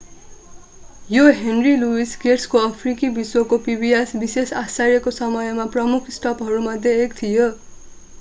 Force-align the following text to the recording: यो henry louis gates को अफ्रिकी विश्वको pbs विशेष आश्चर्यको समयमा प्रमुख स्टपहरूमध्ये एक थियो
यो 1.09 1.25
henry 1.41 1.73
louis 1.81 2.13
gates 2.23 2.45
को 2.53 2.61
अफ्रिकी 2.61 3.09
विश्वको 3.17 3.59
pbs 3.67 4.15
विशेष 4.23 4.53
आश्चर्यको 4.63 5.13
समयमा 5.19 5.69
प्रमुख 5.77 6.09
स्टपहरूमध्ये 6.17 6.97
एक 7.03 7.13
थियो 7.21 7.47